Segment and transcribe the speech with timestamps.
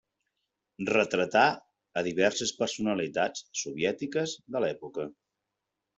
[0.91, 1.43] Retratà
[2.01, 5.07] a diverses personalitats soviètiques de l'època.